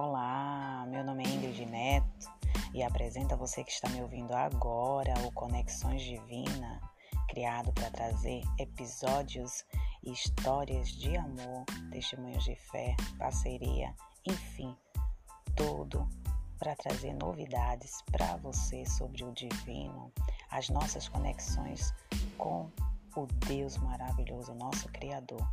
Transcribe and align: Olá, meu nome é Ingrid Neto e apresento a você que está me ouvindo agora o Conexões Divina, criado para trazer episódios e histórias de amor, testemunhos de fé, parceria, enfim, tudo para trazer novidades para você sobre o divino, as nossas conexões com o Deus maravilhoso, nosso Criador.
Olá, 0.00 0.86
meu 0.86 1.02
nome 1.02 1.24
é 1.24 1.28
Ingrid 1.28 1.66
Neto 1.66 2.30
e 2.72 2.84
apresento 2.84 3.34
a 3.34 3.36
você 3.36 3.64
que 3.64 3.72
está 3.72 3.88
me 3.88 4.00
ouvindo 4.00 4.32
agora 4.32 5.12
o 5.26 5.32
Conexões 5.32 6.02
Divina, 6.02 6.80
criado 7.28 7.72
para 7.72 7.90
trazer 7.90 8.44
episódios 8.60 9.64
e 10.04 10.12
histórias 10.12 10.90
de 10.90 11.16
amor, 11.16 11.64
testemunhos 11.90 12.44
de 12.44 12.54
fé, 12.54 12.94
parceria, 13.18 13.92
enfim, 14.24 14.72
tudo 15.56 16.08
para 16.60 16.76
trazer 16.76 17.12
novidades 17.14 18.00
para 18.02 18.36
você 18.36 18.86
sobre 18.86 19.24
o 19.24 19.32
divino, 19.32 20.12
as 20.52 20.68
nossas 20.68 21.08
conexões 21.08 21.92
com 22.36 22.70
o 23.16 23.26
Deus 23.48 23.76
maravilhoso, 23.78 24.54
nosso 24.54 24.88
Criador. 24.90 25.44